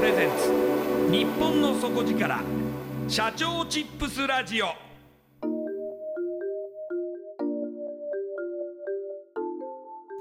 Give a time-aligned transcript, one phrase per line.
[0.00, 1.12] プライドプレゼンツ。
[1.12, 2.40] 日本の底力。
[3.06, 4.68] 社長チップスラジオ。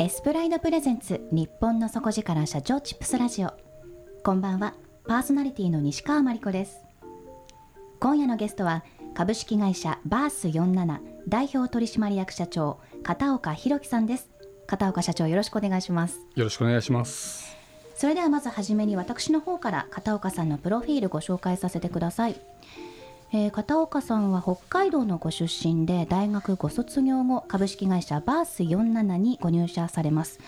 [0.04, 1.26] エスプライドプレゼンツ。
[1.32, 3.54] 日本の底力社長チップスラジオ。
[4.22, 4.74] こんばんは。
[5.08, 6.82] パーソナリティの西川真理子です。
[8.02, 8.84] 今夜のゲストは
[9.16, 14.30] 株式会社バース47代表取締役社長片岡弘樹さんです。
[14.68, 16.20] 片岡社長よろしくお願いします。
[16.36, 17.49] よろしくお願いします
[18.00, 22.40] それではまずはじめに私の方から片岡さんのプロフィールご紹介させてください、
[23.34, 30.40] えー、片岡さんは北海道のご出身で大学ご卒業後株式会社バース47にご入社されます。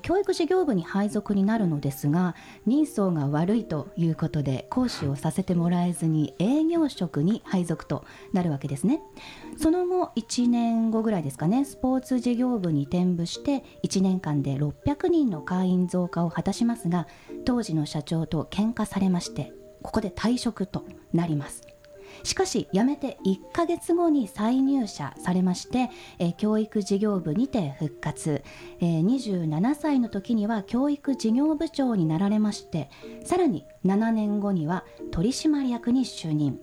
[0.00, 2.34] 教育事業部に配属になるのですが
[2.66, 9.00] 人相が悪いということで講師をさせてもらえずに営業職に配属となるわけですね。
[9.56, 17.06] その後1年後ぐらいですかねスポーツ事業部に転部して1年間で600人の会員増加を果たしますが
[17.44, 19.52] 当時の社長と喧嘩されまして
[19.82, 21.73] ここで退職となります。
[22.22, 28.42] しかし辞めて1ヶ月後に再入社されまして、えー、教育事業部にて復活、
[28.80, 32.90] えー、27歳の時には教育事業部長になられまして
[33.24, 36.58] さらに7年後には取締役に就任。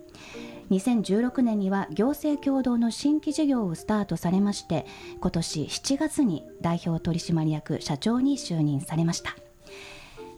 [0.70, 4.86] 2016年には行政共同の新規事業をスタートされまして
[5.20, 9.41] 今年7月に代表取締役社長に就任されました。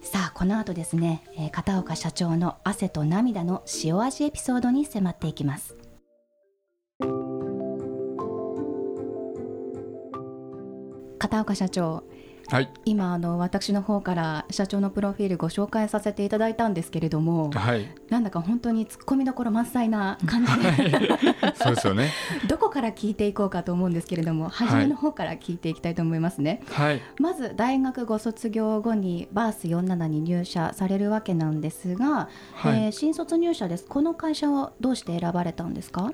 [0.04, 5.76] さあこの後ですね、えー、片岡社長の汗と涙の塩味エピソードに迫っていきます。
[11.18, 12.04] 片岡社長
[12.48, 22.12] はい、今あの私の方から社長のプロフィールご紹介させていただいたんですけれども、はい、なんだか本当に突っ込みどころ満載な感じで、はい、 そうですよね。
[22.48, 33.86] どこから聞いていこうかと思うんですけれども初めの方から聞いていきたいと思いますね、はい、まず大学ご卒業後にバース47に入社されるわけなんですが、はい、えー、新卒入社です。
[33.88, 36.12] この会社はどうして選ばれたんですか？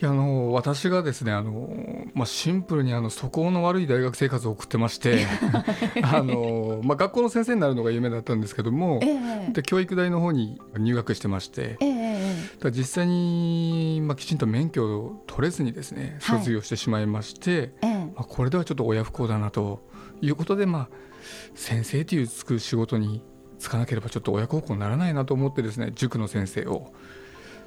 [0.00, 1.68] いやあの私がですねあの、
[2.14, 5.26] まあ、シンプルにあの素行の悪い大学生活を送ってまして
[6.02, 19.88] あの、まあ、学校の先生になるのが夢だったんですけども、えー、で教育大の方に入学してまして、えー、実際に、まあ、きちんと免許を取れずにですね卒業してしまいまして、はい、まあ、これではちょっと親不孝だなと
[20.20, 20.88] いうことで、まあ、
[21.54, 23.22] 先生というつく仕事に
[23.58, 26.92] 就かなければちょっと親孝行にならないなと思ってですね塾の先生を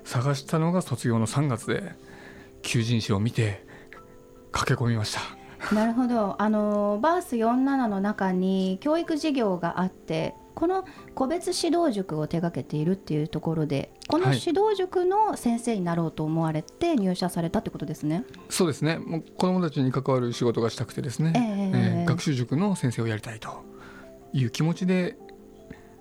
[0.04, 1.94] 探したのが卒業の3月で
[2.62, 3.66] 求人誌を見て
[4.52, 5.22] 駆け込みました。
[5.74, 6.36] なるほど。
[6.42, 10.86] あのバース47の中に教育事業があってこの
[11.16, 18.98] 個別指導塾を手掛けているっていうところでこの指導塾の先生になろうと思われて入社されたってことですね、はい、そうですね。
[18.98, 23.64] もう子どもたちに関わる仕事がしたくてですね、えー、えー、学習塾の先生をやりたいと
[24.34, 25.18] いう気持ちで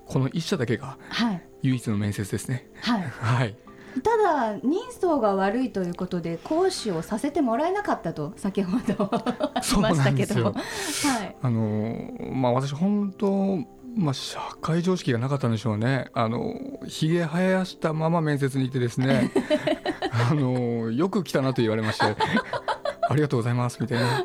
[0.06, 1.42] この一社だけがはい。
[1.62, 2.68] 唯一の面接ですね。
[2.82, 3.02] はい。
[3.20, 3.56] はい、
[4.00, 10.44] ただ人相が悪いということで講師をさせてもらえなかったと先ほどありましたけど。
[10.44, 11.36] はい。
[11.40, 13.58] あのまあ私本当
[13.94, 16.10] まあ社会常識がなかったんでしょうね。
[16.14, 16.54] あの
[16.86, 19.30] ひげ生やしたまま面接に行ってですね、
[20.30, 24.24] あのよく来たなと言われまして、ありがとうございますみたいな。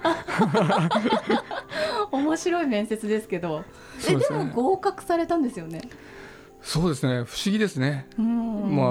[2.12, 3.64] 面白い面接ですけど。
[4.08, 5.82] えでも合格されたんですよね
[6.62, 7.24] そうですね。
[7.24, 8.08] 不思議ですね。
[8.18, 8.76] うん。
[8.76, 8.88] まあ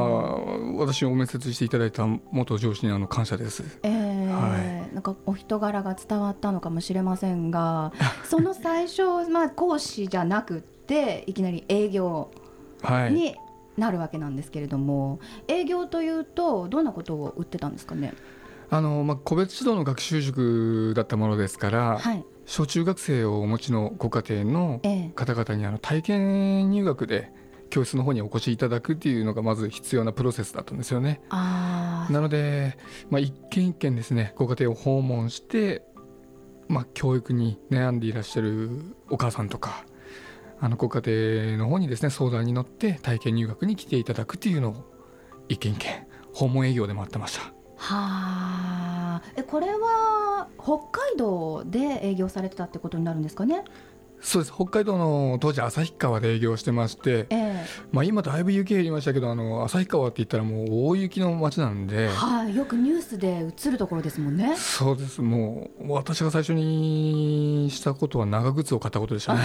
[0.76, 3.62] 私を面接していただいた元上司にあの感謝です。
[3.82, 7.92] えーはなんかお人柄が伝わったのかもしれませんが
[8.24, 12.30] その最初、まあ、講師じゃなくっていきなり営業
[12.82, 13.12] はい。
[13.12, 13.36] に
[13.76, 15.18] なるわけなんですけれども、
[15.48, 18.14] 営業というとどんなことを売ってたんですかね？
[18.70, 22.24] あのまあ個別指導の学習塾だったものですから、はい。
[22.46, 25.12] 小中学生をお持ちのご家庭のええ。
[25.14, 27.30] 方々にあの体験入学で
[27.70, 31.20] 教室の方にお越しいただくっていうのがまず必要なプロセスだったんですよね。
[31.30, 32.76] なので、
[33.10, 35.82] まあ、一軒一軒ですねご家庭を訪問して、
[36.68, 38.70] まあ、教育に悩んでいらっしゃる
[39.10, 39.84] お母さんとか
[40.60, 44.74] あのご家庭の方にですね相談に乗って体験入学に来ていただくっていうのを
[45.48, 47.42] 一軒一軒訪問営業で待ってました。
[47.78, 53.64] はあえこれは北海道で営業されてたってことになるんですかね？
[54.26, 54.52] そうです。
[54.52, 57.64] 北海道の当時旭川で営業してまして、ええ。
[57.92, 62.56] まあ、今だいぶ雪減りましたけどあの旭川って言ったらもう大雪の街なんで、はい。
[62.56, 64.56] よくニュースで映るところですもんね。
[64.56, 65.22] そうです。
[65.22, 69.40] もう私が最初にしたことは長靴を買ったことでしたね。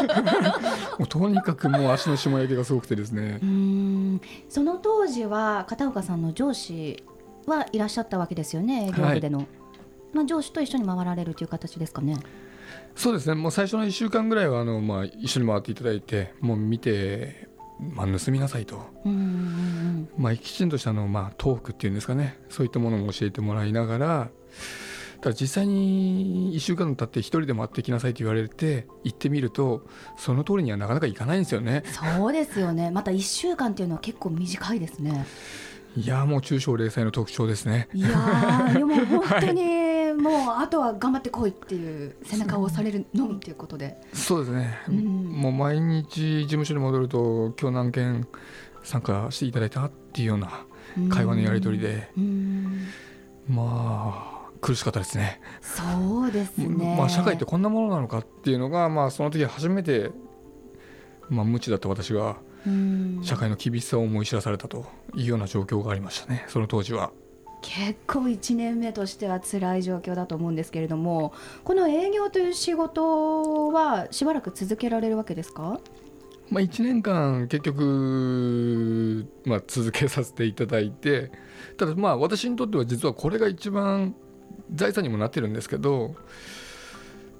[0.98, 3.38] もうとにかくもう足の霜焼けがすごくてですね。
[3.42, 4.20] うーん。
[4.48, 7.04] その当時は片岡さんの上司
[7.46, 8.86] はいらっしゃったわけですよね。
[8.86, 9.44] 営業部での、
[10.14, 12.16] まあ、上司と一緒に回られるという形ですかね
[12.94, 13.34] そうですね。
[13.34, 17.48] もう最初の1週間ぐらいはあの、まあ、一緒に回っていただいてもう見て、
[17.78, 18.82] まあ、盗みなさいと、
[20.16, 22.38] まあ、きちんとしたあの、まあ、トークっていうんですかね。
[22.48, 24.30] そういったものも教えてもらいながら
[25.20, 29.84] ただ実際に1週間経って一人で回ってきなさいと言われて行ってみると
[30.16, 31.82] その通りにはなかなかいかないんですよね。
[31.86, 32.90] そうですよね。
[32.90, 35.26] また1週間っていうのは結構短いですね。
[35.96, 37.88] いやーもう中小零細の特徴ですね。
[37.92, 39.87] いやーでも本当に
[40.18, 44.00] もうあとは頑張ってこいっていう背中を押されるのみということで。
[44.12, 44.96] そうですね、うん。
[44.96, 48.28] もう毎日事務所に戻ると今日何件
[48.82, 50.64] 参加していただいたっていうような
[51.08, 52.10] 会話のやり取りで。
[52.16, 52.86] うん。
[53.48, 55.40] まあ苦しかったですね。
[55.60, 55.82] そ
[56.22, 56.96] うですね。
[56.96, 60.10] まあ、社会ってこんなものなのかっていうのが、まあ、その時初めて、
[61.28, 63.20] まあ、無知だった私がうん。
[63.22, 66.44] 社会の厳しさを思い知らされたというような状況がありましたね。
[66.48, 67.12] その当時は。
[67.62, 71.32] 結構1年目としては辛い状況だと思うんですけれども
[71.64, 75.80] この営業という仕事はしばらく続けられるわけですか？
[76.50, 81.30] まあ、1年間結局、まあ、続けさせていただいて
[81.76, 84.14] ただまあ私にとっては実はこれが一番
[84.74, 86.14] 財産にもなってるんですけど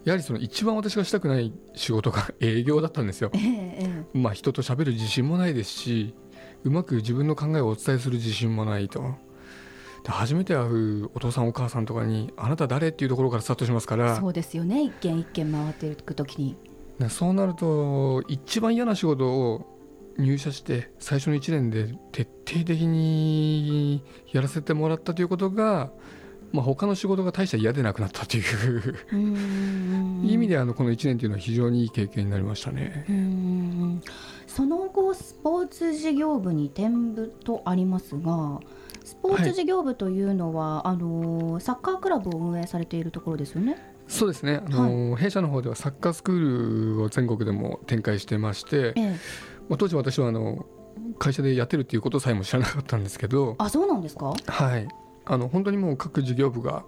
[0.05, 3.39] やはりその一番私がしたくない仕事が 営業だったんですよえ。
[3.39, 3.79] え
[4.15, 6.15] えまあ、人と喋る自信もないですし
[6.65, 9.15] うまく自分の考えをお伝えする自信もないと。
[10.05, 14.17] で初めて会うお父さんお母さんとかに「あなた誰?」っていうところからスタートしますから。
[14.17, 14.83] そうですよね。
[14.83, 16.57] 一軒一軒回っていくときに。
[16.99, 19.79] ねそうなると一番嫌な仕事を
[20.19, 25.93] 入社して最初の1年で徹底的にやらせてもらったということが、
[26.53, 28.95] まあ、他の仕事が大した嫌でなくなったという。
[29.13, 30.25] うん。
[30.25, 33.07] 意味であのこの1年というのは非常にいい経験になりましたね。
[33.09, 34.03] うん。
[34.47, 38.61] その後スポーツ事業部に転部とありますが
[39.09, 43.77] スポーツ事業部というのは、あのサッカークラブを運営されているところですよね？
[44.07, 44.61] そうですね。
[44.65, 49.11] あの、弊社の方ではサッカースクールを全国でも展開してまして、ええ、
[49.69, 50.67] まあ、当時私はあの
[51.19, 54.89] 会社でやってるっていうことさえも知らなかったんですけど、あそうなんですか、はい、
[55.25, 56.85] あの本当にもう各事業部が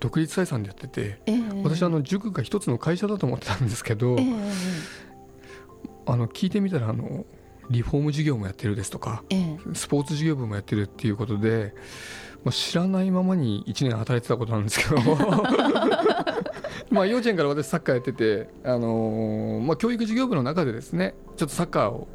[0.00, 4.32] 独立採算でやっててええ、私あの塾が一つの会社だと思ってたんですけど、ええ。
[6.04, 7.24] あの聞いてみたらあの
[7.72, 9.58] リフォーム事業もやってるですとかええ。
[9.74, 11.74] スポーツ事業部もやってるっていうことで、
[12.44, 15.00] まあ、知らないままに1年働いてたことなんですけど。
[16.90, 22.06] まあ幼稚園から私サッカーやってて、あのーまあ、教育事業部の中でですねちょっとサッカーを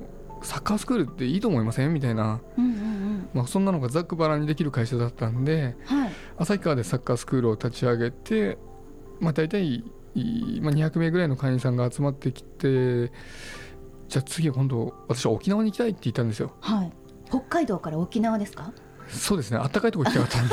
[0.43, 1.93] サッカースクールっていいと思いません？
[1.93, 3.29] みたいな、うんうんうん。
[3.33, 6.11] まあ、そんなのがざっくばらんにできる会社だったんではい。
[6.37, 8.59] 旭川でサッカースクールを立ち上げて、
[9.19, 9.83] まあ、大体、
[10.13, 13.11] いまあ、200名ぐらいの会員さんが集まってきて
[14.07, 16.53] じゃあ次今度私は沖縄に行きたいって言ったんですよ。
[16.61, 16.91] はい。
[17.29, 18.71] 北海道から沖縄ですか？
[19.09, 19.57] そうですね。
[19.57, 20.49] あったかいとこ行きたかったん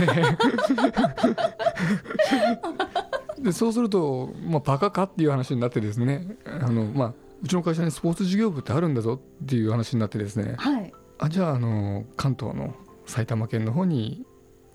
[3.38, 3.50] で。
[3.50, 6.36] でそうすると、まあ、バカかっていう話になってですね。
[6.46, 12.74] あの、まあ、うちの会社にスポーツ事業部ってあるんだぞっていう話になってですね、はい、あじゃああの関東の
[13.06, 14.24] 埼玉県の方に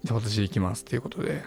[0.04, 1.44] じゃあ私行きますっていうことで。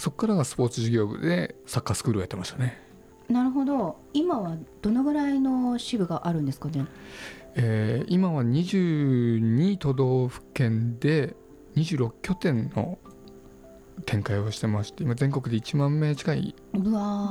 [0.00, 2.80] そこからがスポーツ事業部でサッカースクールをやってましたね
[3.28, 3.96] なるほど。
[4.14, 6.86] 今はどのぐらいの支部があるんですかね？
[7.54, 11.34] えー、今は22都道府県で
[11.76, 12.98] 26拠点の
[14.06, 16.54] 展開をしてまして今全国で1万名近い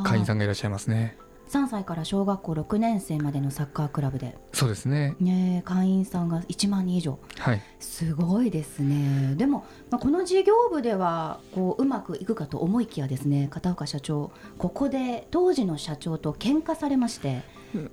[0.04, 1.18] 会員さんがいらっしゃいますね
[1.50, 4.38] 3歳から小学校6年生までのサッカークラブで。
[4.54, 5.16] そうですね。
[5.20, 9.36] ね会員さんが1万人以上、はい、すごいですね。
[9.36, 14.32] でも、まあ、この事業部ではこううまくいくかと思いきやですね片岡社長。
[14.58, 17.44] ここで当時の社長と喧嘩されまして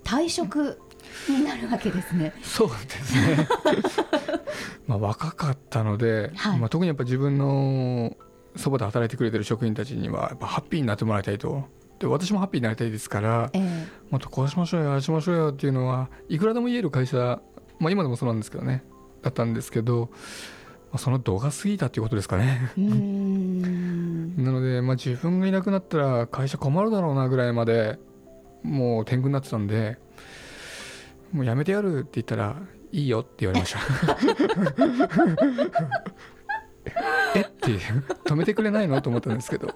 [0.04, 0.80] 退職
[1.28, 2.32] になるわけですね。
[2.42, 3.48] そうですね。
[4.86, 8.16] まあ若かったので、はい、まあ、特にやっぱ自分の
[8.56, 11.64] そばで働いてくれてる職員たちにはやっぱハッピーになってもらいたいと
[11.98, 17.40] で私もハッピーになりたいですから、えー、もっとこうしましょうよああしましょうよっていうのはいくらでも言える会社、
[17.78, 18.84] まあ、今でもそうなんですけどね
[19.22, 20.16] だったんですけど、ま
[20.94, 22.72] あ、その度が過ぎたっていうことですかね。
[24.36, 27.98] なので、まあ、自分がいなくなったら会社困るだろうなぐらいまで
[28.62, 29.96] もう天狗になってたんで
[31.32, 32.56] もうやめてやるって言ったら
[32.92, 33.80] いいよって言われました。
[37.34, 37.40] え？
[37.40, 37.78] って
[38.24, 39.00] 止めてくれないの？
[39.00, 39.68] と思ったんですけど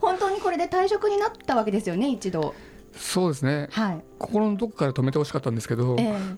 [0.00, 2.54] 本当にこれで退職になったわけですよね一度。
[2.92, 6.36] そうですね、はい、心のどこから止めてほしかったんですけど、えー、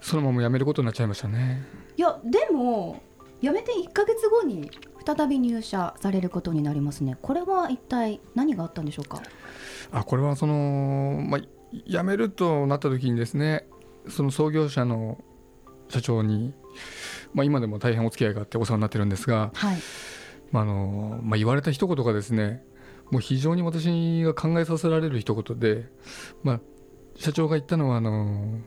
[0.00, 1.64] そのまま辞めることになっちゃいましたね。
[1.96, 3.02] いやでも
[3.40, 4.70] 辞めて1か月後に
[5.04, 7.16] 再び入社されることになりますね。
[7.22, 9.20] これは一体何があったんでしょうか？
[9.92, 11.40] あこれはその、まあ、
[11.86, 13.66] 辞めるとなった時にですね
[14.08, 15.22] その創業者の
[15.88, 16.54] 社長に、
[17.34, 19.76] まあ、今でも大変お付き合いがあってお世話になってるんですが、はい。
[20.50, 22.64] まあのまあ、言われた一言がですね
[23.12, 25.84] もう非常に私が考えさせられる一言で、
[26.42, 26.60] まあ、
[27.14, 28.58] 社長が言ったのはあの、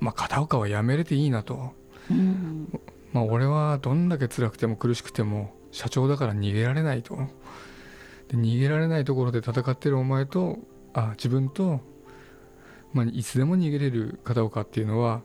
[0.00, 1.74] まあ、片岡は辞めれていいなと、
[2.10, 2.80] うん、
[3.12, 7.16] まあ、俺はどんだけ辛くても苦しくても社長だから逃げられないと。
[8.26, 10.58] で逃げられないところで戦ってるお前と
[10.92, 11.80] あ自分と、
[12.92, 15.22] まあ、いつでも逃げれる片岡っていうのは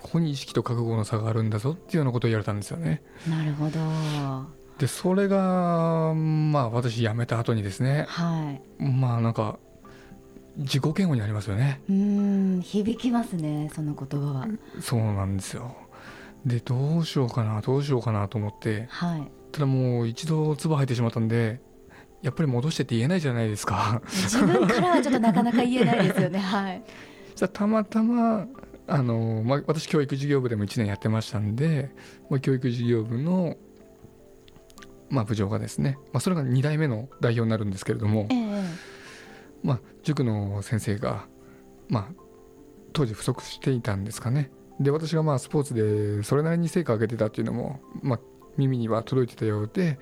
[0.00, 3.02] ここに意識と覚悟の差があるんだぞっていうようなことを言われたんですよね。
[3.28, 9.58] なるほどでそれがまあ私辞めた後にですね、はい、まあなんか
[10.56, 11.80] 自己嫌悪になりますよね。
[11.88, 14.46] うん響きますねその言葉は。
[14.80, 15.76] そうなんですよ。
[16.44, 21.60] でどうしようかなどうしようかなと思って、はい、ただもう一度唾吐いてしまったんで
[22.22, 24.00] やっぱり戻してって言えないじゃないですか。
[24.06, 26.82] 自分からはちょっとなかなか言えないですよね はい。
[27.34, 28.46] じゃたまたま
[28.88, 31.90] あの、まあ、私教育事業部でも1年やってましたんで、
[32.30, 33.56] まあ、教育事業部の
[35.10, 38.64] まあ、部長がですね、まあ、それが2代目の代表になるんですけれども、えー、
[39.62, 41.26] まあ、塾の先生が、
[41.88, 42.22] まあ、
[42.92, 44.50] 当時不足していたんですかね。
[44.80, 48.20] で私がまあスポーツでそれなりに成果を上げてたっていうのも、まあ、
[48.56, 49.98] 耳には届いてたようで、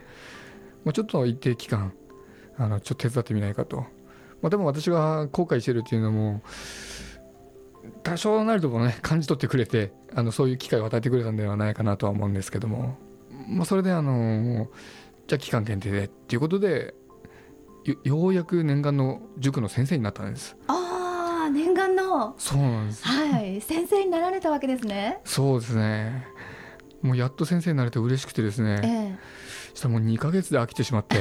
[0.84, 1.92] まあ、ちょっと一定期間
[2.58, 3.78] あのちょっと手伝ってみないかと、
[4.42, 6.42] まあ、でも私が後悔してるっていうのも
[8.02, 12.98] 多少なりともね感じ取ってくれてあのそういう機会を与えてくれたんではないかなとは思うんですけども
[13.46, 14.68] まあ、それであの
[15.26, 16.94] じゃあ期間限定でっていうことで
[18.04, 20.56] ようやく念願の塾の先生になったんです。
[20.66, 22.34] ああ念願の。
[22.38, 23.06] そうなんです。
[23.06, 23.60] はい。
[23.60, 25.20] 先生になられたわけですね。
[25.24, 26.26] そうですね。
[27.02, 31.16] もうやっと先生になれて嬉しくてですね、ええ、したらもう2か月で飽きてしまって。
[31.16, 31.20] ち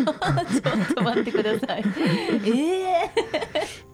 [0.00, 1.82] ょっと待ってください。
[2.46, 3.10] ええ。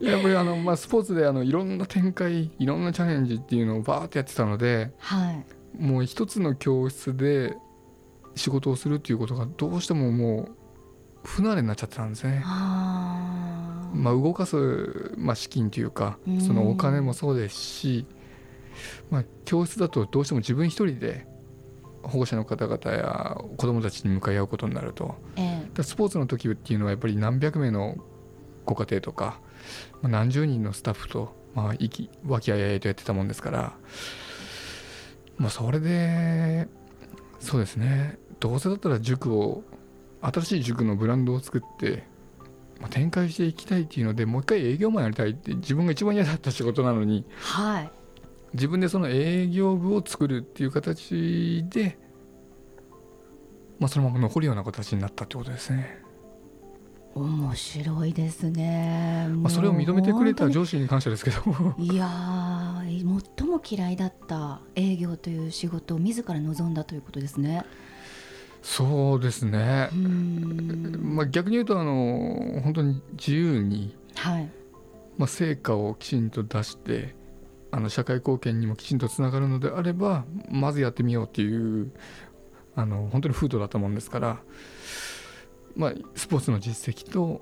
[0.00, 5.44] ー、やっぱりあの、まあ、スポーツであのいろんな展開いろんなチャレンジっていうのをバーってやってたので、はい、
[5.78, 7.56] もう一つの教室で
[8.34, 10.48] 仕事をするっていうことがどうしてももう
[11.24, 12.42] 不慣れになっちゃってたんですね。
[12.44, 18.06] まあ、動かす、まあ、資金というかそのお金もそうですし、
[19.10, 21.26] まあ、教室だとどうしても自分一人で
[22.02, 27.96] 保護者の方々や子どもたちに向かい合うことになると、ええ、スポーツの時っていうのはやっぱり何百名の
[28.64, 29.40] ご家庭とか、
[30.00, 33.72] まあ、何十人のスタッフと、まあ、息和気あいあいとやってたもんですから
[35.36, 36.68] まあそれで
[37.40, 39.62] そうですねどうせだったら塾を
[40.20, 42.02] 新しい塾のブランドを作って、
[42.80, 47.90] まあ、展開していきたいっていうのでもう一回営業マンやりたいって自分が一番嫌だった仕事なのに、はい、
[48.54, 51.96] 自分でその営業部を作るっていう形で、
[53.78, 56.02] まあ、そのまま残るような形になったってことですね。
[57.14, 61.42] 面白いですね、まあ、それを認めてくれた上司に感謝ですけど。
[61.78, 62.08] いや
[63.36, 67.64] 最も嫌いだった営業という仕事を自ら望んだということですね
[68.62, 74.48] そうですね、まあ、逆に言うとあの本当に自由に、はい。
[75.18, 77.14] まあ、成果をきちんと出して
[77.70, 81.90] あの社会貢献にもきちんとつながるのであればまずやってみようっていう
[82.74, 84.40] あの本当に風土だったもんですから、
[85.76, 87.40] まあ、スポーツの実績と、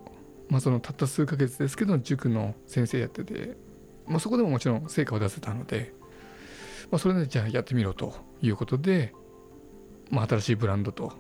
[0.49, 3.57] まあ、そのたった数ヶ月ですけど塾の先生やってて、
[4.07, 5.93] まあ、そこでももちろん成果を出せたので、
[6.91, 9.15] まあ、それでじゃあやってみろということで、
[10.11, 11.13] まあ、新しいブランドと、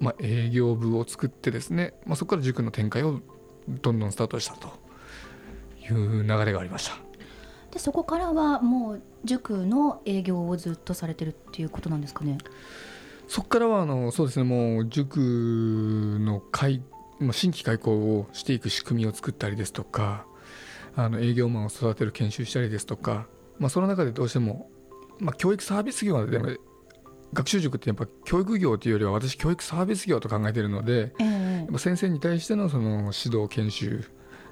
[0.00, 3.20] まあ、営業部を作ってですね、まあ、そこから塾の展開を
[3.68, 4.68] どんどんスタートしたと
[5.80, 6.96] いう流れがありました。
[7.70, 12.36] でそこからはもう塾の営業をずっとされてるっていうことなんですかね？
[13.28, 16.82] そこからはあのそうですねもう塾の開
[17.30, 20.26] 新規開校をしていく仕組みを作ったりですとか
[20.96, 23.26] あの営業マンを育てる研修したりですとか、
[23.58, 24.68] まあ、その中でどうしても、
[25.18, 26.48] まあ、教育サービス業でも
[27.32, 34.04] 学習塾ってやっぱ教育業というよりは私教育サービス業と考えているので、えー、先生に対してのその指導研修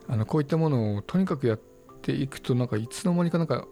[0.09, 1.61] あのこういったものをとにかくやっ
[2.03, 3.67] ていくとなんかいつの間にかなんか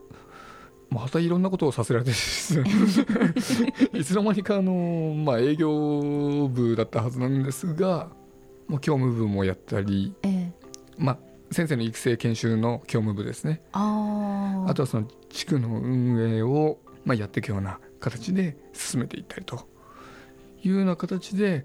[0.90, 2.12] またいろんなことをさせられて
[3.98, 8.08] いつの間にかあの、まあ、営業部だったはずなんですが
[8.68, 10.52] もう教務部もやったり、ええ、
[10.98, 11.18] まあ、
[11.50, 13.62] 先生の育成研修の教務部ですね。
[13.72, 19.78] あとはその地区の運営を、まあ、やっていくような形で進めていったりと。
[20.62, 21.64] いうような形で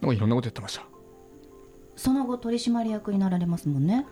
[0.00, 0.84] なんかいろんなことやってました。
[1.96, 4.06] その後取締役になられますもんね。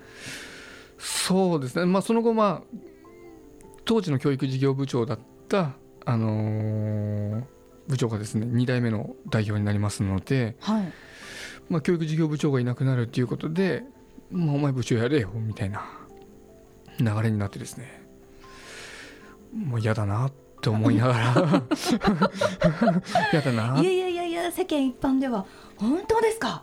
[0.98, 1.84] そうですね。
[1.84, 2.76] まあその後まあ
[3.84, 5.18] 当時の教育事業部長だっ
[5.48, 5.72] た、
[6.06, 7.44] あのー、
[7.88, 10.92] 部長がですね2代目の代表になりますので、はい、
[11.68, 13.82] まあ、教育事業部長がいなくなるということで、
[14.30, 15.84] まあ、お前部長やれよみたいな
[17.00, 18.02] 流れになってですね
[19.52, 20.32] もう嫌だなっ
[20.62, 21.62] て思いながら。
[23.32, 23.80] 嫌だな。
[23.80, 25.44] いやいやいやいや世間一般では
[25.76, 26.62] 本当ですか？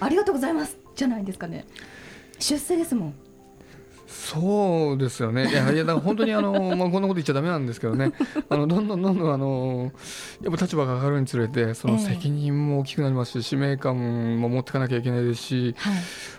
[0.00, 0.78] ありがとうございます。
[0.94, 1.66] じゃないですかね。
[2.38, 3.14] 出世ですもん。
[4.06, 5.48] そうですよね。
[5.48, 8.12] いやいやだから本当にあの、 まあ、こんなこと言っちゃだめなんですけどね。
[8.48, 9.92] あのどんどんどんどんあの
[10.42, 15.94] やっぱ立場が上がるにつれてその責任も大きくなりますし、使命感も持っていかなきゃいけないですし、はい、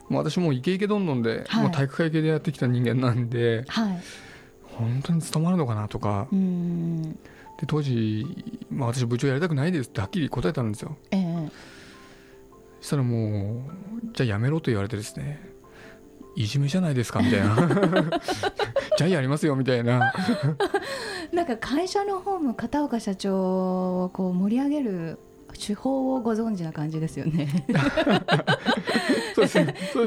[0.10, 4.02] もう私もイケイケどんどんで、はい、もう体育会系でやってきた人間なんで、はい、
[4.76, 6.28] 本当に務まるのかなとか。
[7.60, 8.26] で当時、
[8.72, 10.98] まあ、私部長やりたくないですってはっきり答えたんですよ。
[11.12, 11.50] えー、
[12.80, 13.64] そしたらも
[14.04, 15.52] うじゃあやめろと言われてですね。
[16.36, 17.56] いじめじゃないですかみたいな。
[18.98, 20.14] じゃあやりますよみたいな。
[21.34, 25.20] なんか会社の方も片岡社長をこう盛り上げる
[25.66, 27.66] 手法をご存知な感じですよね。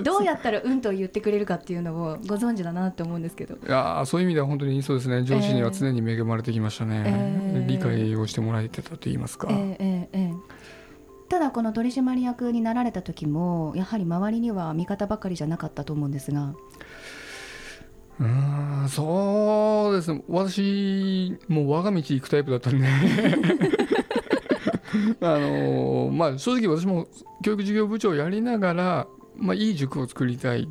[0.02, 3.54] どうやったらうんと言ってくれるかっていうのをご存知だなって思うんですけど。
[3.54, 5.22] いやそういう意味では本当にそうですね。
[5.22, 9.76] 上司には常に恵まれてきましたね、えー、理解をしてもらえてたと言いますか、えー
[10.12, 10.34] えー
[11.26, 16.54] ただこの取締役になられた時もやはり周りには味方ばかりじゃなかったと思うんですが。
[18.20, 20.22] うんそうですね。
[20.28, 22.86] 私もう我が道行くタイプだったんで
[25.20, 27.06] あのまあ正直私も
[27.42, 30.68] 教育事業部長をやりながら、まあ、いい塾を作りたい。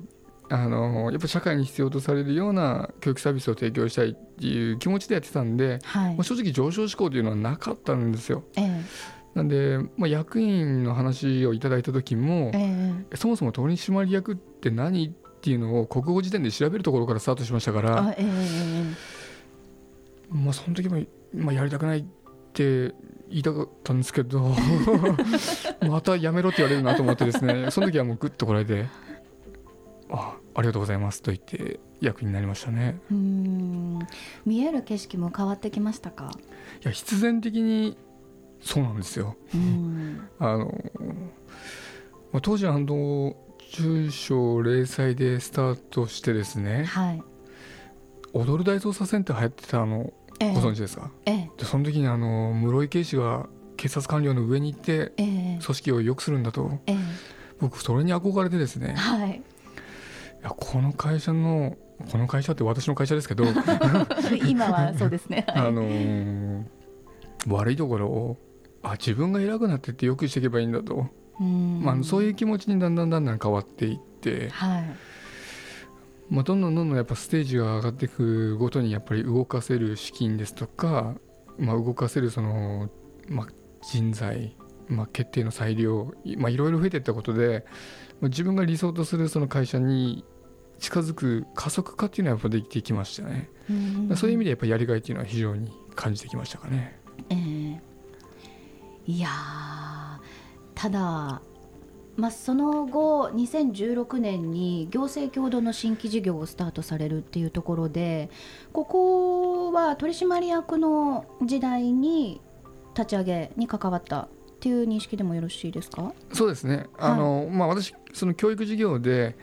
[0.50, 8.44] あのやっぱ社会に必要とされるような教育サービスを提供したいっていう気持ちでやってたんで、はい、まあ、正直上昇志向というのはなかったんですよ。
[8.56, 8.82] ええ。
[9.34, 18.96] なんで、まあ、役員の話をいただいた時も、えー、そもそも取締役って何っていうのを国語辞典で調べるところからスタートしましたから、えー、
[20.32, 21.02] まあ、その時も、
[21.34, 22.06] まあ、やりたくないっ
[22.54, 22.94] て
[23.34, 24.56] 言いたかったんですけど
[25.90, 28.86] またやめろって言われるなと思ってですねその時はもうグッとこらえて
[30.12, 33.00] 「あありがとうございます」と言って役になりましたね。
[33.12, 34.00] うん。
[34.46, 36.32] 見える景色も変わってきましたか？
[36.84, 37.98] いや必然的に
[38.62, 39.36] そうなんですよ。
[40.40, 40.92] あの
[42.32, 43.36] まあ、当時あの
[43.72, 47.24] 中小零細でスタートしてですね、はい、
[48.34, 56.98] 踊る大捜査線って流行ってたの、えー、ご存知ですか、えー、でその時にあの室井警視が警察官僚の上に行って、組織を良くするんだと、えー、
[57.60, 59.42] 僕それに憧れてですね、はい、い
[60.44, 61.76] やこの会社の
[62.12, 63.46] この会社って私の会社ですけど。
[64.48, 66.64] 今はそうですね、 あのー、
[67.48, 68.38] 悪いところを
[68.84, 71.08] あ自分が偉くなってってよくしていけばいいんだと、
[71.40, 74.84] まあ、そういう気持ちにだんだんだんだん変わっていって、はい
[76.30, 81.16] まあ、どんどんどんどんやっぱステージが上がっていくごとにやっぱり動かせる資金ですとか、
[81.58, 82.90] まあ、動かせるその、
[83.28, 83.48] まあ、
[83.82, 84.56] 人材、
[84.88, 87.66] まあ、決定の裁量、まあ、いろいろ増えていったことで、
[88.22, 90.26] まあ、自分が理想とするその会社に
[90.80, 93.50] 近づく加速化っていうのはやっぱできてきましたね。
[94.16, 97.00] そういう意味でやっぱやりがいっていうのは非常に感じてきましたかね。
[97.30, 97.94] えー
[99.06, 99.30] いや
[100.76, 101.42] ただ
[102.16, 108.30] まあ、その後2016年に行政共同の新規事業をスタートされるっていうところで
[108.72, 112.40] ここは取締役の時代に
[112.96, 114.28] 立ち上げに関わったっ
[114.60, 116.14] ていう認識でもよろしいですか？
[116.32, 116.86] そうですね。
[116.98, 119.36] あの、はい、まあ、私その教育事業で、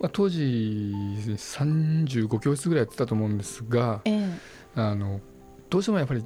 [0.00, 4.28] まあ、当時35教室ぐらいやってたと思うんですが、ええ、
[4.74, 5.20] あの
[5.70, 6.24] どうしてもやっぱり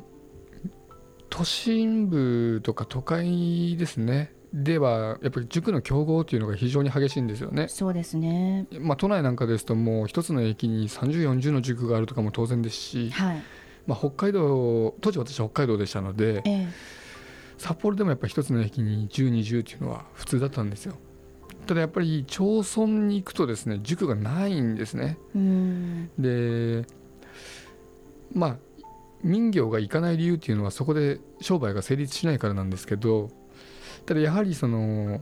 [1.29, 7.69] 都心部とか都会ですねではやっぱり塾の競合というのが非常に激しいんですよね。
[7.69, 13.43] そうですね、まあ、都内なんかですともう一つの駅に3040の塾があるとかも当然ですし、はい、
[13.87, 16.69] まあ、北海道当時私は北海道でしたので、ええ、
[17.59, 20.95] 札幌でもやっぱり一つの駅に1020というのは普通だったんですよ。
[21.67, 25.19] ただやっぱり町村に行くとですね塾がないんですね。
[26.19, 26.87] で
[28.33, 28.57] まあ
[29.23, 33.31] 民業が行かない理由っていうのはそこで商売が成立しないからなんですけど
[34.09, 35.21] ただやはりその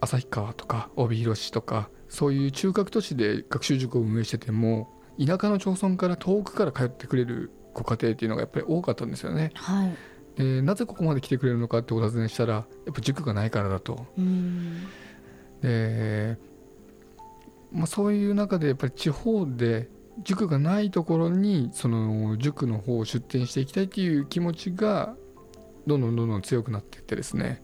[0.00, 9.50] 旭川とか帯広市とかそういう中核都市で学習塾を運営してても田舎の町村から遠くから通ってくれるご家庭っていうのがやっぱり多かったんですよね。
[9.54, 9.92] はい、
[10.36, 12.60] でなぜここまで来てくれるのかってお尋ねしたらや
[12.92, 14.06] っぱ塾がないからだと。
[15.60, 16.38] で、
[17.72, 19.88] まあ、そういう中でやっぱり地方で
[20.22, 25.16] 塾がないところにその塾の方を出店していきたいっていう気持ちが
[25.86, 27.62] どんどんどんどん強くなっていってですね、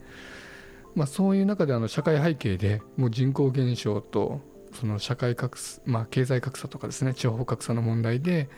[0.94, 4.40] まあ、そういう中であの社会背景でもう人口減少と
[4.72, 8.48] その社会格差、まあ、経済格差とかですね地方格差の問題で、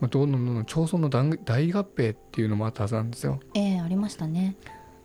[0.00, 3.40] まあ、どんどんどんどん町村の大合併っていうのもあったはずなんですよ。
[3.54, 4.56] ええー、ありましたね。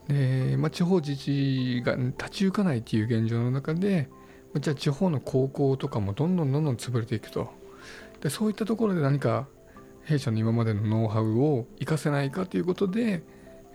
[0.07, 4.09] で、まあ、地方自治が立ち行かないっていう現状の中で
[4.59, 7.49] じゃあ地方の高校とかもどんどんどんどん潰れていくと
[8.21, 9.47] でそういったところで何か
[10.03, 13.23] 弊社の今までのノウハウを活かせないかということで、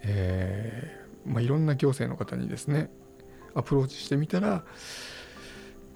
[0.02, 2.90] えーまあ、いろんな行政の方にですね
[3.54, 4.64] アプローチしてみたら、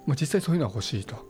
[0.06, 1.28] まあ、実際そういうのは欲しいと。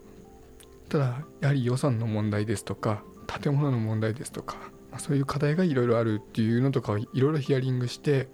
[0.88, 4.56] ただやはり予算の問題ですとか建物の問題ですとか、
[4.90, 8.28] まあ、そういう課題がいろいろあるっていうのとかをいろいろヒアリングして、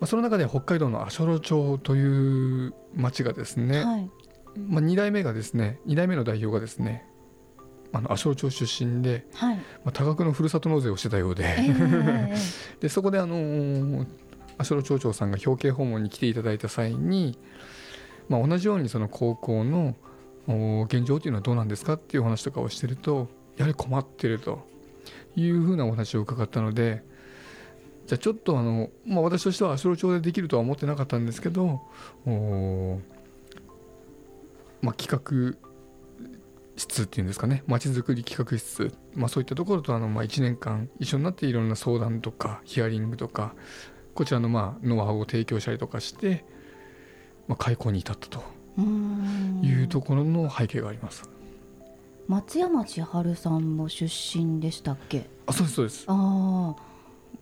[0.00, 4.10] まあ、その中で北海道の足寄町という町がですね、はい、
[4.56, 7.04] まあ、2代目がですね2代目の代表がですね
[7.92, 11.44] あの足尾町出身で、はい、まあ、多額のふるさと納税をしてたようで。
[11.44, 12.34] えー、
[12.80, 14.06] でそこであのー、
[14.58, 17.38] 足尾町長さんが表敬訪問に来ていただいた際に、
[18.28, 19.94] まあ、同じようにその高校の
[20.86, 24.66] 現状というのはどうなんですかっていう話とかをしてるとやはり困ってると
[25.36, 27.02] いうふうなお話を伺ったので
[28.06, 31.82] じゃあちょっとあの、まあ、私としては足尾町でできるとは思ってなかったんですけど
[34.80, 35.08] まあ、企
[35.54, 35.67] 画
[36.78, 37.62] 室っていうんですかね。
[37.66, 43.54] まちづくり企画室、まあ、そういったところとあの、まあ、1年間一緒になっていろんな相談とかヒアリングとか
[44.14, 46.44] こちらのまあノウハウを提供したりとかして、
[47.46, 48.42] まあ、開校に至ったと
[49.62, 51.28] いうところの背景があります。
[52.26, 55.28] 松山千春さんも出身でしたっけ？
[55.46, 56.04] あそうですそうです。
[56.08, 56.76] あ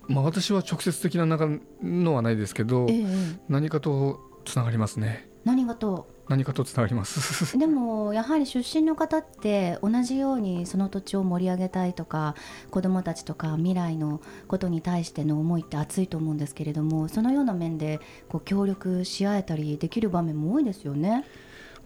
[0.09, 1.49] まあ私は直接的な中
[1.83, 3.07] のはないですけど、ええ、
[3.49, 5.29] 何かとつながりますね。
[5.44, 7.57] 何かと何かと伝わります。
[7.59, 12.35] でもやはり出身の方って同じようにその土地を盛り上げたいとか
[12.71, 21.25] 子どもたちとか未来のことに対しての思いって熱いと思うんですけれどもそのような面でこう協力し合えたりできる場面も多いですよね。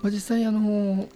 [0.01, 1.07] まあ、実際あの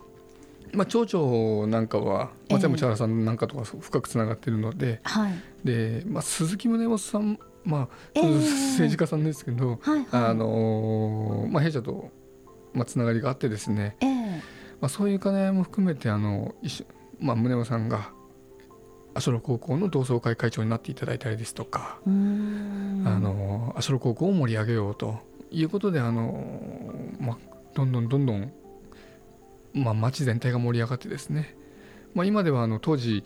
[0.72, 5.32] まあ、町長なんかは松山千原さんなんかとか深くつながっているのでえーはい、
[5.62, 12.10] でまあ、鈴木宗男さん、まあ、えー、政治家さんですけど、はいはい、あのまあ、弊社と
[12.74, 14.36] まあ、つながりがあってですね、えー、
[14.80, 16.84] まあ、そういう金も含めてあの一緒、
[17.20, 18.10] まあ、宗山さんが
[19.14, 25.18] 足寄高校の同窓会会長になっていただいたりですとかあの足寄高校を盛り上げようと
[25.50, 26.44] いうことであの、
[27.20, 27.38] まあ、
[27.74, 28.52] どんどんどんどん、
[29.72, 31.56] まあ、町全体が盛り上がってですね、
[32.14, 33.24] まあ、今ではあの当時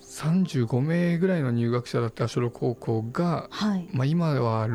[0.00, 4.66] 35名ぐらいの入学者だった足寄高校が、はい、まあ、今では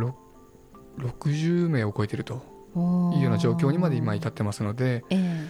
[1.00, 5.48] 60名を超えているというような状況にまで今至ってますので,、え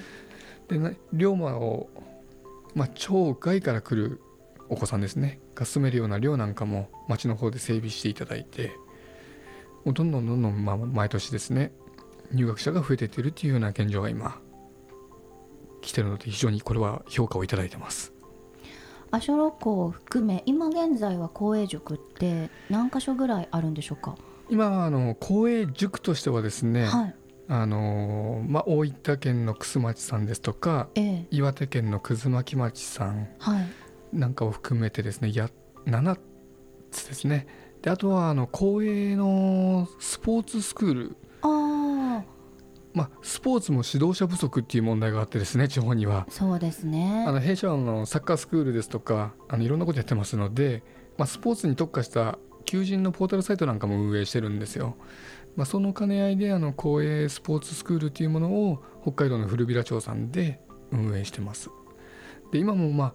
[0.67, 1.89] ー、で龍馬を、
[2.75, 4.21] まあ、町外から来る
[4.69, 5.39] お子さんですね。
[5.55, 8.71] が住めるような寮なんかも町の方で整備していただいて
[9.85, 11.71] もうどんどんどんどん、まあ、毎年ですね
[12.31, 14.39] 入学者が増えていってるっていうような現状が今
[15.81, 18.13] 来てるので非常にこれは評価をいただいてます。
[19.11, 24.15] 阿蘇六校を含め今現在は公営塾って何箇所ぐらいあるんでしょうか？
[24.49, 27.15] 今はあの公営塾としてはですね、はい、
[27.47, 33.27] あのまあ、大分県の楠町さんですとか、ええ、岩手県の葛巻町さん
[34.11, 35.49] なんかを含めてですねや
[35.85, 36.17] 7
[36.91, 37.47] つですね。
[37.81, 41.17] であとはあの公営のスポーツスクール。
[41.41, 42.23] あ
[42.93, 46.25] まあ、スポーツも指導者不足っていう問題があってですね地方には。
[46.29, 47.25] そうですね。
[47.27, 50.83] あの弊社はあのサッカースクールですとかあのいろんなことやってますので、
[51.17, 54.95] まあ、スポーツに特化した求人のポータルサイトなんかも運営してるんですよ、
[55.55, 60.59] まあ、その兼ね合いであの公営スポーツスクールっていうものを北海道の古平町さんで
[60.91, 61.69] 運営してます。
[62.51, 63.13] で今もまあ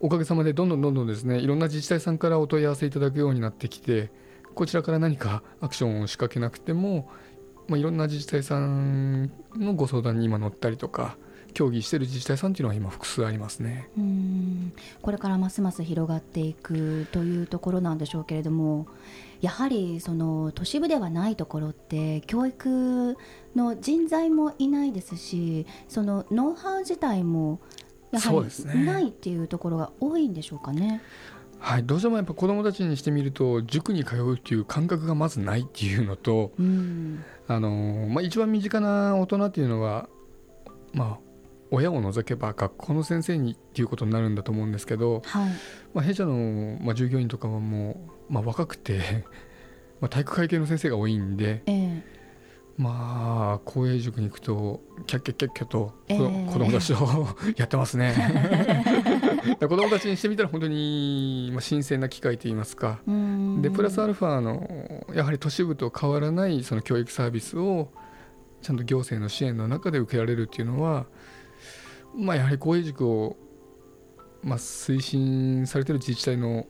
[0.00, 4.10] おかげさまでどんどんどんどんですねいろんな自治体さんからお問い合わせいただくようになってきて
[4.54, 7.10] こちらから何かアクションを仕掛けなくても
[7.68, 11.16] まあ、いろんな自治体さんのご相談に今乗ったりとか
[11.58, 13.88] 協議してる自治体さんっていうのは今複数ありますね。
[13.98, 14.72] うん。
[15.02, 18.86] これからますます広がっていくというところなんでしょうけれども
[19.40, 23.16] やはりその都市部ではないところって教育
[23.56, 27.58] の人材もいないですしそのノウハウ自体も
[28.12, 31.02] やはりないっていうところが多いんでしょうかね。
[31.58, 40.08] はい、どうしてもやっぱ子どもたちにしてみると塾に通うっていう感覚がまずないっていうのと、うん、あのまあ、一番身近な大人っていうのは、
[40.92, 41.27] まあ、
[41.70, 45.50] 親を除けば学校の先生にっていうことになるんだと思うんですけど、はい、
[45.94, 49.24] まあ、弊社の、まあ、従業員とかはもう、まあ、若くて
[50.00, 52.02] まあ体育会系の先生が多いんで、えー、
[52.76, 57.26] まあ公営塾に行くとキャッキャッキャッキャと、えー、子供たちを
[57.56, 58.14] やってますね。
[59.60, 63.00] 子供たちにしてみたら本当に新鮮な機会といいますか。
[63.60, 67.88] でプラスアルファのやはり都市部と変わらないその教育サービスを
[68.62, 71.06] ちゃんと行政の支援の中で受けられるっていうのは
[72.18, 73.36] まあやはり公営塾を
[74.42, 76.66] まあ推進されてる自治体の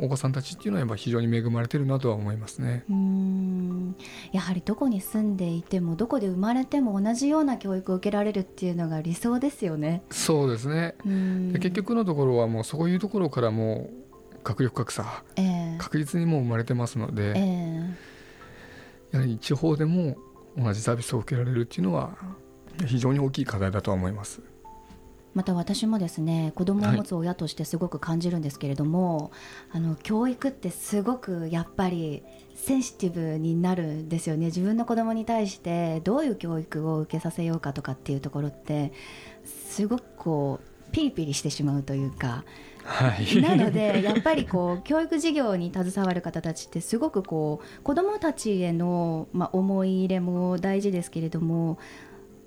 [0.00, 2.84] お子さんたちっていうのはやっぱ非常に恵まれてるなとは思いますね。
[2.88, 3.96] うん。
[4.32, 10.04] やはりどこに住んでいてもどこで生まれても同じような教育を受けられるっていうのが理想ですよね。
[10.10, 10.94] そうですね。
[11.52, 20.16] で結局のところはもうそういうところからもう学力格差、えー、確実にもう生まれてますので、えー、やはり地方でも
[20.56, 22.16] 同じサービスを受けられるっていうのは
[22.86, 24.40] 非常に大きい課題だとは思います。
[25.38, 29.30] また私もですね子供を持つ親としてすごく感じるんですけれども、
[29.68, 32.24] はい、あの教育ってすごくやっぱり
[32.56, 34.46] センシティブになるんですよね。
[34.46, 38.92] 自分の子供に対してどういう教育を受けさせようかとかっていうところって
[39.44, 42.42] すごくこうピリピリしてしまうというか。
[42.82, 51.78] はい、なのでやっぱりこう教育事業に携わる方たちってすごくこう子どもたちへの、まあ、思い入れも大事ですけれども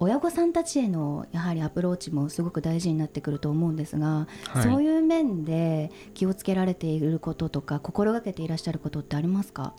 [0.04, 9.76] 親御さんたちへのやはりアプローチもすごく大事になってくると思うんですが、はい、そういう面で気をつけられていることとか心がけていらっしゃることってありますか？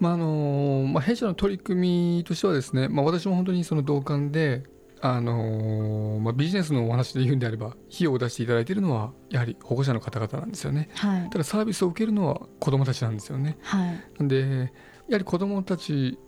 [0.00, 4.64] まああのまあ、弊社の取り組みとしてはですね、まあ、私も本当にその同感で、
[5.00, 14.72] あのまあ、ビジネスのお話で言うんであれば費用を出していただいているのはやはり保護者の方々なんですよね、はい、ただサービスを受けるのは子どもたちなんですよね、はい、で
[15.08, 16.18] やはり子どもたち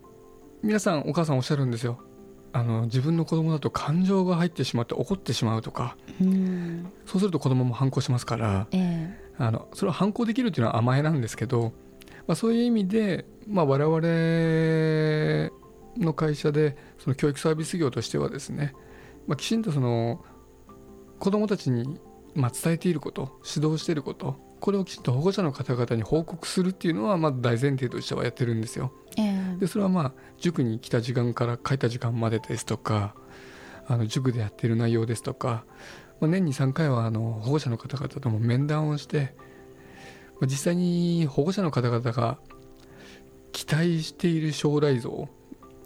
[0.63, 1.99] 皆さんお母さんおっしゃるんですよ
[2.57, 6.25] あの自分の子供だと感情が入ってしまって怒ってしまうとか、う
[7.05, 11.73] そうすると子供も反抗しますから、えー、あのそれは反抗できるっていうのは甘えなんですけど、
[12.29, 15.51] まあ、そういう意味で、まあ、我々
[15.99, 18.73] の会社でその教育サービス業としてはですね、
[19.27, 20.25] まあ、きちんとその
[21.19, 21.99] 子供たちに
[22.37, 28.95] まあ伝えていること指導していることこれをきちんと保護者の方々に報告するっていうのはまず大前提としてはやってるんですよ。
[29.19, 33.15] えー、でそれはまあ塾に来た時間から帰った時間までですとか
[33.87, 35.67] あの塾でやってる内容ですとか、
[36.19, 39.35] まあ、年に3回はあの保護者の方々とも面談をして、
[40.41, 42.39] まあ、実際に保護者の方々が
[43.53, 45.29] 期待している将来像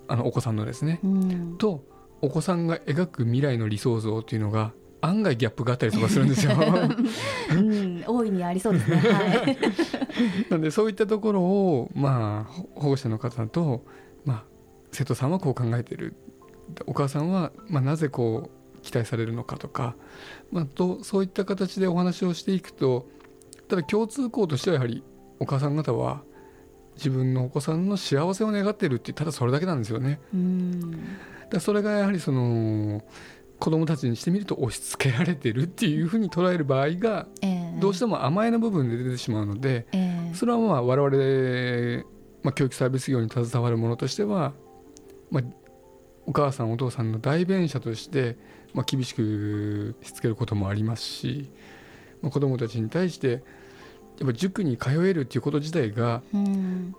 [0.06, 1.82] あのお子さんのですね、うん、と
[2.20, 6.52] お子さんが描く未来の理想像というのが案外ギャップがあったりとかするんですよ。
[7.52, 8.96] うん、大いにありそうですね。
[8.96, 9.58] はい、
[10.50, 13.84] なんでそういったところをまあ保護者の方と
[14.24, 14.44] まあ
[14.90, 16.14] 生徒さんはこう考えている、
[16.86, 19.94] お母さんはまあなぜこう期待されるのかとか、
[20.50, 23.06] まあとそういった形でお話をしていくと、
[23.68, 25.04] ただ共通項としてはやはり
[25.38, 26.22] お母さん方は
[26.96, 30.20] 自分のお子さんの幸せを願っているってただそれだけなんですよね。
[30.34, 30.90] うん
[31.50, 33.02] だそれがやはりその
[33.58, 37.26] 子どもたちにしてみると押し付けられてるっていうふうに捉える場合が
[37.80, 39.86] どうしても甘えの部分で出てしまうので、
[40.34, 42.04] それはまあ我々、
[42.42, 44.52] まあ、教育サービス業に携わるものとしては、
[45.30, 45.44] まあ、
[46.26, 48.36] お母さんお父さんの代弁者として、
[48.74, 51.50] まあ、厳しくしつけることもありますし、
[52.22, 53.42] まあ、子どもたちに対して
[54.18, 56.22] やっぱ塾に通えるっていうこと自体が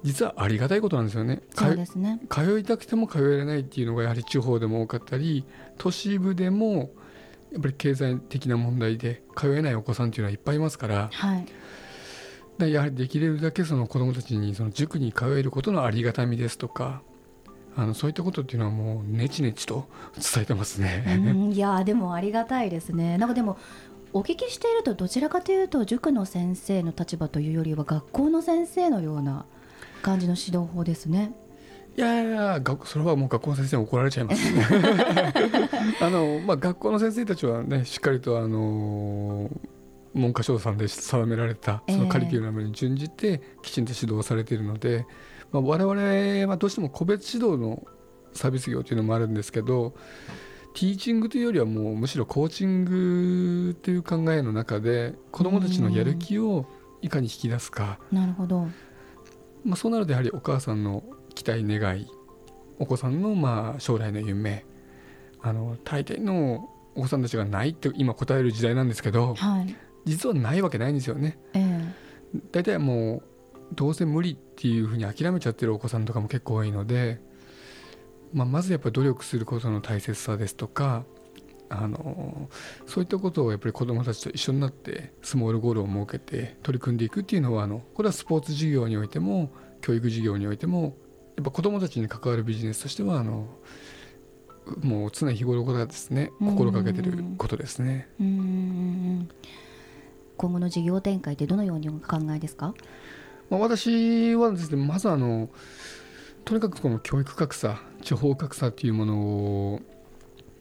[0.04, 1.42] 実はありがたいことなんですよね。
[1.54, 5.46] そうですね通いたくても通えないっていうのがやはり地方でも多かったり
[5.78, 6.92] 都市部でも
[7.52, 11.46] やっぱり経済的な問題で通えないお子さんっていうのはいっぱいいますから、はい、
[12.58, 17.02] でやはりできるだけその子どもたちにその塾に通えることのありがたみですとか
[17.76, 21.52] あのそういったことっていうのはもうねちねちと伝えてますね。
[21.54, 23.18] いやでもありがたいですね。
[23.18, 23.58] なんかでも
[24.12, 29.46] お聞きしているとどちらかというと塾の先生の立場というよりは学校の先生のような
[30.02, 31.34] 感じの指導法ですね。
[31.98, 34.64] いやいやそれはもう学校の先生に怒られちゃいます、ね、
[36.00, 39.50] あの、まあ、学校の先生たちはねしっかりとあの
[40.16, 45.04] 文科省さんで定められたそのカリキュラムに準じてきちんと指導されているので、えー、
[45.52, 47.84] まあ、我々はどうしても個別指導の
[48.34, 49.94] サービス業というのもあるんですけど
[50.74, 56.66] ティーチングというよりはもうむしろコーチングという考えの中で子どもたちのやる気を
[57.02, 58.00] いかに引き出すか。
[58.12, 58.68] なるほど
[59.66, 61.04] まあ、そうなるとやはりお母さんの
[61.36, 62.08] 期待願い
[62.78, 64.66] お子さんのまあ将来の夢
[65.42, 71.38] あの大抵のお子さんたちがないって今答える時代なんですけど、はい、実はないわけないんですよね。
[71.54, 73.24] えー、大体もう
[73.76, 77.22] どうせ無理っていうふうに諦めちゃってるお子さんとかも結構多いので、
[78.34, 81.04] まあ、まずやっぱり努力することの大切さですとか
[81.70, 82.50] あの
[82.88, 90.96] そういったことをやっぱり子どもたちと一緒になってスモールゴールを設けて取り組んでいくっていうのはあのこれはスポーツ事業においても教育事業においても
[91.38, 93.48] やっぱ子どもたちに関わるビジネスとしてはあの
[94.82, 98.08] もう常日頃からですね心がけてることですね。
[100.38, 102.74] 今後の事業展開ってどのようにお考えですか、
[103.50, 105.50] まあ、私はですねまずあの
[106.46, 109.82] とにかくこの教育格差地方格差っていうものを、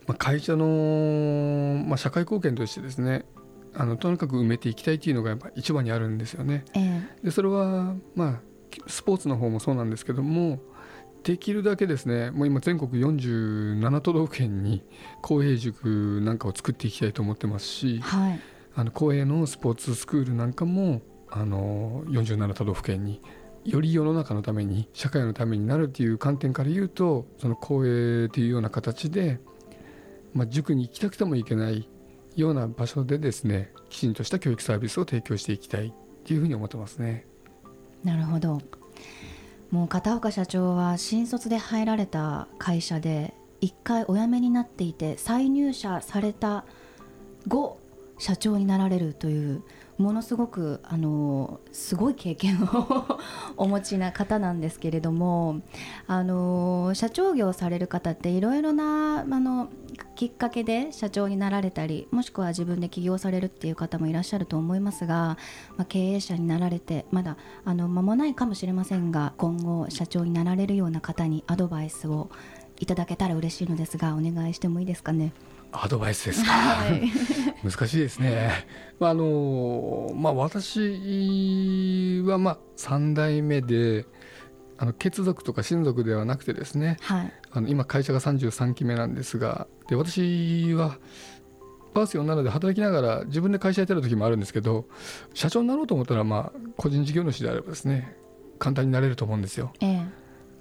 [0.07, 3.25] まあ、会社の、まあ、社会貢献としてですね
[3.75, 6.65] あのとにかく埋めていきたいっていうのがやっぱ一番にあるんですよね。
[6.75, 8.41] えー、でそれはまあ
[8.87, 10.61] スポーツの方もそうなんですけども
[11.25, 14.83] できるだけですねもう今全国47都道府県に
[15.21, 18.41] 公営塾なんかを作っていきたいと思ってますし、はい、
[18.75, 23.21] あの公営のスポーツスクールなんかもあの47都道府県に
[23.69, 29.41] より世の中のために社会のためになるっていう観点から言うとその公営というような形で、
[30.33, 31.87] まあ、塾に行きたくても行けない
[32.35, 35.93] ような場所でですねきちんとした教育サービスを提供していきたいっ
[36.25, 37.27] ていうふうに思ってますね。
[38.05, 38.63] なるほど
[39.71, 46.65] もう片岡社長は新卒で入られた会社で1回お辞めになっていて再入社された
[47.47, 47.81] 後
[48.19, 49.63] 社長になられるという
[49.99, 53.19] ものすごくあのすごい経験を
[53.57, 55.61] お持ちな方なんですけれども
[56.07, 59.69] あの社長業をされる方っていろいろなあの
[60.15, 65.37] きっかけで社長になられたりもしくは自分で起業されるっていう方もいらっしゃると思いますが、
[65.77, 72.31] まあ、経営者になられてまだあの間もないかもしれませんが今後社長になられるような方にアドバイスを
[72.79, 75.33] いただけたら嬉しいのですがお願いしてもいいですかね？
[75.73, 77.11] アドバイスですか、はい、
[77.63, 78.67] 難しいですね。
[78.99, 84.07] まああのまあ、私はまあ3代目で
[84.79, 90.99] あの血族とか親族ではなくてですね、はい、あの今会社が33期目なんですがで私は
[91.95, 94.87] パース47で働きながら自分で会社やってる時もあるんですけど
[95.35, 98.17] 社長になろうと思ったらまあ個人事業主であればですね
[98.59, 99.73] 簡単になれると思うんですよ。
[99.81, 99.97] ええ、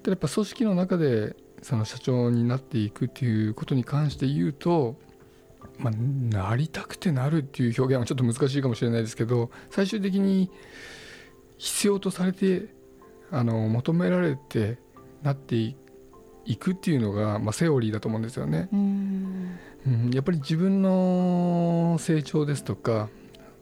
[0.03, 4.95] でやっぱ組織の中でその社長になっていくっていうことに関して言うと、
[5.77, 10.49] まあ、なりたくてなるっていう表現はちょっと難しいかもしれないですけど最終的に
[11.57, 12.67] 必要とされて
[13.31, 14.77] あの求められて
[15.23, 15.75] なって
[16.45, 18.69] いくっていうのが、まあ、セオリーだと思うんですよね。
[18.71, 19.59] うん
[20.13, 23.07] やっぱり自分の成長ですとか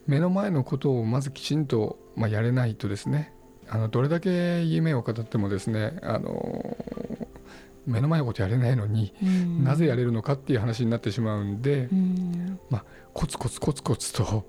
[0.08, 3.32] 目の前のことをまずきちんと、まあ、やれないとですね
[3.68, 6.76] あのどれだけ夢を語ってもですねあの
[7.86, 9.14] 目の前のことやれないのに、
[9.62, 11.88] なぜやれるのかっていう話になってしまうんで、
[12.70, 14.46] まあ、コツコツコツコツと、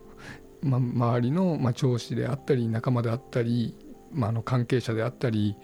[0.62, 3.76] まあ、周りの、まあ、上司であったり仲間であったり、
[4.12, 5.56] まあ、あの関係者であったり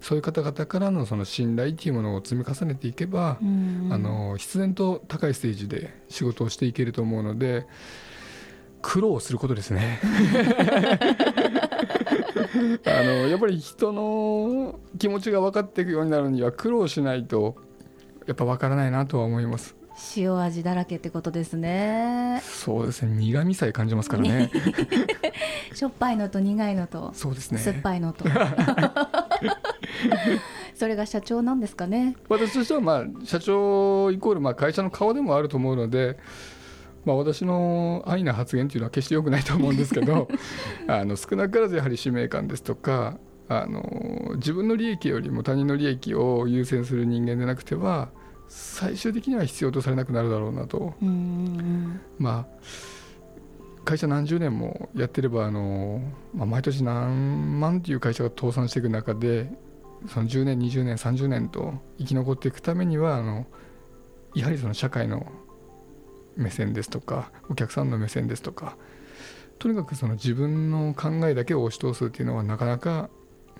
[0.00, 7.66] そういう方々からのその信頼っていうものを積み重ねていけば、あの必然と高いステージで仕事をしていけると思うので
[8.82, 10.00] 苦労することですね。
[12.84, 17.56] あのやっぱり人の気持ちが分かっていくようになるには苦労しないと
[18.26, 19.76] やっぱ分からないなとは思います。
[20.16, 22.40] 塩味だらけってことですね。
[22.44, 23.14] そうですね。
[23.16, 24.50] 苦味さえ感じますからね。
[25.74, 27.10] しょっぱいのと苦いのと。
[27.14, 27.58] そうですね。
[27.58, 28.24] 酸っぱいのと。
[30.74, 32.16] それが社長なんですかね。
[32.28, 36.18] 私としてはまあ社長イコールまあ会社の顔でもあると思うので。
[37.04, 40.28] まあ、私の安易な発言というのは決して良くないと思うんですけど
[40.86, 48.10] あの少なからずやはり使命感ですとかあの自分の利益よりも他人の利益を優先する人間でなくては
[48.48, 50.94] 最終的には必要とされなくなるだろうなと。
[52.18, 52.62] まあ
[53.84, 56.00] 会社何十年もやってればあの、
[56.34, 59.50] まあ、毎年何万っていう会社が倒産していく中で
[60.06, 63.46] その10年20年30年と生き残っていくためにはあの
[64.34, 65.26] やはりその社会の
[66.36, 68.76] 目線ですとかお客さんの目線ですとか
[69.58, 73.10] とにかくその自分の考えだけを押し通すっていうのはなかなか、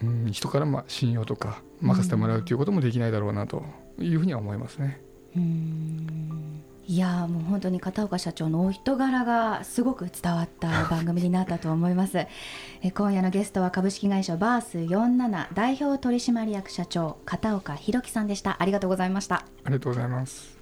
[0.03, 3.63] うん、人からまあ信用とか任せてもらうということもできないだろうなと
[4.01, 5.01] いうふうには思いますね。
[5.37, 6.63] うん。
[6.85, 12.19] いやもう本当に片岡社長のお人柄がすごく伝わった番組になったと思います。
[12.83, 18.61] え今夜のゲストは株式会社バース47代表取締役社長片岡弘樹さんでした。
[18.61, 19.37] ありがとうございました。
[19.37, 20.62] ありがとうございます